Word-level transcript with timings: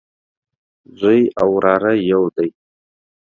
زوی 0.99 1.19
او 1.41 1.47
وراره 1.57 1.91
يودي 2.11 2.49